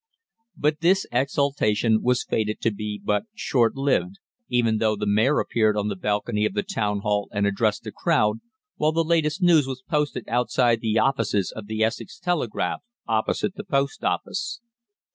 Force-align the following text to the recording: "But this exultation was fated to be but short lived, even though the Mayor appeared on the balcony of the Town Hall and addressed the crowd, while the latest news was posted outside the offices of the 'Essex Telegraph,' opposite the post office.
"But 0.57 0.79
this 0.79 1.05
exultation 1.11 2.01
was 2.01 2.23
fated 2.27 2.59
to 2.61 2.71
be 2.71 2.99
but 3.03 3.25
short 3.35 3.75
lived, 3.75 4.15
even 4.49 4.79
though 4.79 4.95
the 4.95 5.05
Mayor 5.05 5.37
appeared 5.39 5.77
on 5.77 5.89
the 5.89 5.95
balcony 5.95 6.43
of 6.43 6.55
the 6.55 6.63
Town 6.63 7.01
Hall 7.01 7.29
and 7.31 7.45
addressed 7.45 7.83
the 7.83 7.91
crowd, 7.91 8.39
while 8.77 8.93
the 8.93 9.03
latest 9.03 9.43
news 9.43 9.67
was 9.67 9.83
posted 9.87 10.27
outside 10.27 10.81
the 10.81 10.97
offices 10.97 11.51
of 11.55 11.67
the 11.67 11.83
'Essex 11.83 12.17
Telegraph,' 12.17 12.81
opposite 13.07 13.53
the 13.53 13.63
post 13.63 14.03
office. 14.03 14.59